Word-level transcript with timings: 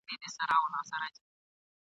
ګناه 0.09 0.31
ستا 0.33 0.43
ده 0.49 0.53
او 0.57 0.63
همدغه 0.65 0.79
دي 0.81 0.87
سزا 0.89 1.07
ده!. 1.13 1.19